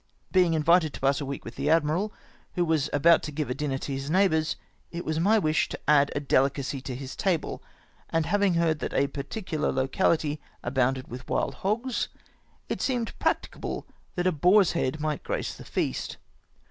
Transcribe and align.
Being 0.31 0.55
invited 0.55 0.95
to 0.95 0.99
pass 0.99 1.21
a 1.21 1.27
week 1.27 1.45
with 1.45 1.57
the 1.57 1.69
admiral, 1.69 2.11
who 2.55 2.65
was 2.65 2.89
about 2.91 3.21
to 3.21 3.31
give 3.31 3.51
a 3.51 3.53
dinner 3.53 3.77
to 3.77 3.91
his 3.91 4.09
neighbours, 4.09 4.55
it 4.89 5.05
was 5.05 5.19
my 5.19 5.37
wish 5.37 5.69
to 5.69 5.79
add 5.87 6.11
a 6.15 6.19
dehcacy 6.19 6.81
to 6.85 6.95
his 6.95 7.15
table; 7.15 7.61
and 8.09 8.25
having 8.25 8.55
heard 8.55 8.79
that 8.79 8.93
a 8.95 9.05
particular 9.05 9.71
locality 9.71 10.41
abounded 10.63 11.07
with 11.07 11.29
wild 11.29 11.53
hogs, 11.53 12.07
it 12.67 12.81
seemed 12.81 13.13
practicable 13.19 13.85
that 14.15 14.25
a 14.25 14.31
boar's 14.31 14.71
head 14.71 14.99
might 14.99 15.21
grace 15.21 15.53
the 15.53 15.63
feast. 15.63 16.17